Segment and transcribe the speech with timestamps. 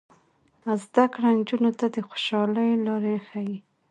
[0.83, 3.57] زده کړه نجونو ته د خوشحالۍ لارې ښيي.